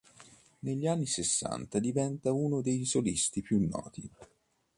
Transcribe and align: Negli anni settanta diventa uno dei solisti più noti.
Negli 0.61 0.87
anni 0.87 1.05
settanta 1.05 1.77
diventa 1.77 2.31
uno 2.31 2.61
dei 2.61 2.85
solisti 2.85 3.43
più 3.43 3.59
noti. 3.69 4.09